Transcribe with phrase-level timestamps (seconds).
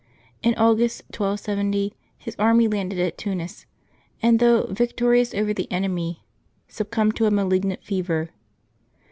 [0.41, 3.67] In Au^st, 1270, his army landed at Tunis,
[4.19, 6.23] and, though yic torious over the enemy,
[6.67, 8.31] succumbed to a malignant fever.